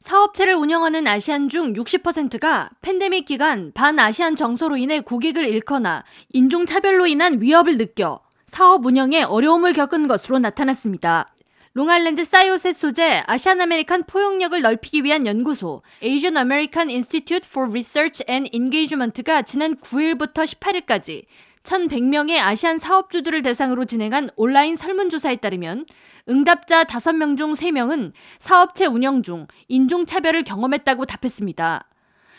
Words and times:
사업체를 0.00 0.54
운영하는 0.54 1.06
아시안 1.06 1.50
중 1.50 1.74
60%가 1.74 2.70
팬데믹 2.80 3.26
기간 3.26 3.70
반아시안 3.74 4.34
정서로 4.34 4.78
인해 4.78 5.00
고객을 5.00 5.44
잃거나 5.44 6.04
인종차별로 6.32 7.06
인한 7.06 7.40
위협을 7.40 7.76
느껴 7.76 8.20
사업 8.46 8.86
운영에 8.86 9.22
어려움을 9.22 9.74
겪은 9.74 10.08
것으로 10.08 10.38
나타났습니다. 10.38 11.34
롱알랜드 11.74 12.24
사이오셋 12.24 12.74
소재 12.74 13.22
Asian 13.26 13.60
American 13.60 14.04
포용력을 14.04 14.60
넓히기 14.60 15.04
위한 15.04 15.26
연구소 15.26 15.82
Asian 16.02 16.36
American 16.36 16.90
Institute 16.90 17.46
for 17.46 17.70
Research 17.70 18.24
and 18.28 18.50
Engagement가 18.52 19.42
지난 19.42 19.76
9일부터 19.76 20.44
18일까지 20.46 21.26
1,100명의 21.62 22.38
아시안 22.38 22.78
사업주들을 22.78 23.42
대상으로 23.42 23.84
진행한 23.84 24.30
온라인 24.36 24.76
설문조사에 24.76 25.36
따르면 25.36 25.86
응답자 26.28 26.84
5명 26.84 27.36
중 27.36 27.52
3명은 27.52 28.12
사업체 28.38 28.86
운영 28.86 29.22
중 29.22 29.46
인종차별을 29.68 30.44
경험했다고 30.44 31.06
답했습니다. 31.06 31.86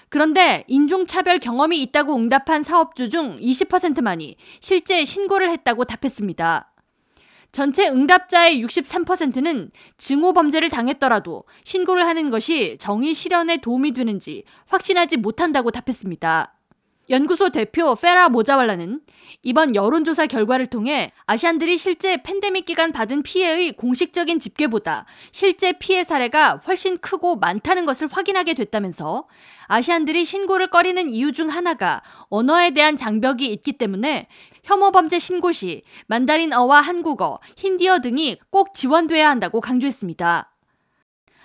그런데 0.09 0.65
인종차별 0.67 1.39
경험이 1.39 1.81
있다고 1.83 2.15
응답한 2.15 2.63
사업주 2.63 3.09
중 3.09 3.39
20%만이 3.39 4.35
실제 4.59 5.05
신고를 5.05 5.49
했다고 5.51 5.85
답했습니다. 5.85 6.67
전체 7.53 7.87
응답자의 7.87 8.63
63%는 8.63 9.71
증오 9.97 10.33
범죄를 10.33 10.69
당했더라도 10.69 11.43
신고를 11.63 12.05
하는 12.05 12.29
것이 12.29 12.77
정의 12.77 13.13
실현에 13.13 13.57
도움이 13.57 13.93
되는지 13.93 14.43
확신하지 14.67 15.17
못한다고 15.17 15.71
답했습니다. 15.71 16.53
연구소 17.11 17.49
대표 17.49 17.93
페라 17.95 18.29
모자왈라는 18.29 19.01
이번 19.43 19.75
여론조사 19.75 20.27
결과를 20.27 20.67
통해 20.67 21.11
아시안들이 21.25 21.77
실제 21.77 22.23
팬데믹 22.23 22.65
기간 22.65 22.93
받은 22.93 23.21
피해의 23.23 23.73
공식적인 23.73 24.39
집계보다 24.39 25.05
실제 25.33 25.73
피해 25.73 26.05
사례가 26.05 26.61
훨씬 26.65 26.97
크고 26.97 27.35
많다는 27.35 27.85
것을 27.85 28.07
확인하게 28.09 28.53
됐다면서 28.53 29.27
아시안들이 29.67 30.23
신고를 30.23 30.67
꺼리는 30.67 31.09
이유 31.09 31.33
중 31.33 31.49
하나가 31.49 32.01
언어에 32.29 32.71
대한 32.71 32.95
장벽이 32.95 33.45
있기 33.47 33.73
때문에 33.73 34.27
혐오 34.63 34.91
범죄 34.91 35.19
신고 35.19 35.51
시 35.51 35.83
만다린어와 36.07 36.79
한국어, 36.79 37.39
힌디어 37.57 37.99
등이 37.99 38.37
꼭 38.51 38.73
지원돼야 38.73 39.29
한다고 39.29 39.59
강조했습니다. 39.59 40.50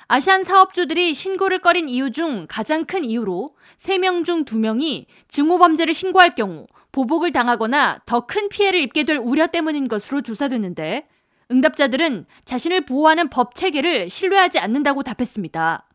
아시안 0.08 0.44
사업주들이 0.44 1.14
신고를 1.14 1.58
꺼린 1.58 1.88
이유 1.88 2.10
중 2.12 2.46
가장 2.48 2.84
큰 2.84 3.04
이유로 3.04 3.56
3명 3.78 4.24
중 4.24 4.44
2명이 4.44 5.06
증오범죄를 5.28 5.94
신고할 5.94 6.34
경우 6.34 6.66
보복을 6.92 7.32
당하거나 7.32 8.02
더 8.06 8.20
큰 8.26 8.48
피해를 8.48 8.80
입게 8.80 9.04
될 9.04 9.16
우려 9.18 9.48
때문인 9.48 9.88
것으로 9.88 10.22
조사됐는데 10.22 11.08
응답자들은 11.50 12.26
자신을 12.44 12.82
보호하는 12.82 13.28
법 13.30 13.54
체계를 13.54 14.08
신뢰하지 14.08 14.58
않는다고 14.58 15.02
답했습니다. 15.02 15.86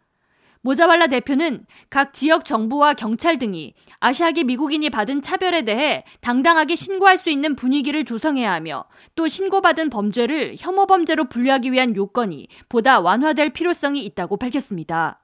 모자왈라 0.64 1.08
대표는 1.08 1.66
각 1.90 2.14
지역 2.14 2.46
정부와 2.46 2.94
경찰 2.94 3.40
등이 3.40 3.74
아시아계 4.00 4.44
미국인이 4.44 4.90
받은 4.90 5.22
차별에 5.22 5.64
대해 5.64 6.04
당당하게 6.22 6.76
신고할 6.76 7.18
수 7.18 7.30
있는 7.30 7.56
분위기를 7.56 8.06
조성해야 8.06 8.52
하며 8.52 8.86
또 9.16 9.28
신고받은 9.28 9.90
범죄를 9.90 10.56
혐오 10.58 10.86
범죄로 10.86 11.26
분류하기 11.26 11.72
위한 11.72 11.96
요건이 11.96 12.48
보다 12.70 13.00
완화될 13.00 13.52
필요성이 13.52 14.04
있다고 14.06 14.38
밝혔습니다. 14.38 15.22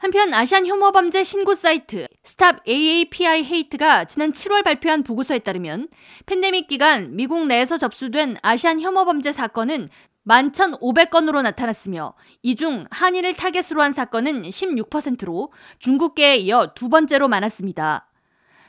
한편 0.00 0.32
아시안 0.32 0.66
혐오 0.66 0.92
범죄 0.92 1.22
신고 1.22 1.54
사이트 1.54 2.08
Stop 2.24 2.66
AAPI 2.66 3.44
Hate가 3.44 4.06
지난 4.06 4.32
7월 4.32 4.64
발표한 4.64 5.02
보고서에 5.02 5.40
따르면 5.40 5.88
팬데믹 6.24 6.68
기간 6.68 7.14
미국 7.16 7.46
내에서 7.46 7.76
접수된 7.76 8.36
아시안 8.40 8.80
혐오 8.80 9.04
범죄 9.04 9.30
사건은 9.30 9.90
11,500건으로 10.26 11.42
나타났으며 11.42 12.14
이 12.42 12.54
중 12.54 12.86
한인을 12.90 13.34
타겟으로 13.34 13.82
한 13.82 13.92
사건은 13.92 14.42
16%로 14.42 15.52
중국계에 15.78 16.36
이어 16.36 16.72
두 16.74 16.88
번째로 16.88 17.28
많았습니다. 17.28 18.06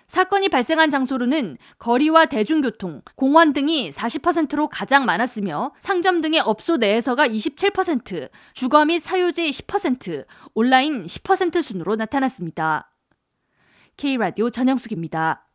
사건이 0.08 0.50
발생한 0.50 0.90
장소로는 0.90 1.58
거리와 1.78 2.26
대중교통, 2.26 3.02
공원 3.16 3.54
등이 3.54 3.92
40%로 3.92 4.68
가장 4.68 5.06
많았으며 5.06 5.72
상점 5.80 6.20
등의 6.20 6.42
업소 6.42 6.76
내에서가 6.78 7.28
27%, 7.30 8.30
주거 8.54 8.84
및 8.84 9.00
사유지 9.00 9.50
10%, 9.50 10.26
온라인 10.54 11.06
10% 11.06 11.62
순으로 11.62 11.96
나타났습니다. 11.96 12.92
K라디오 13.96 14.50
전영숙입니다. 14.50 15.48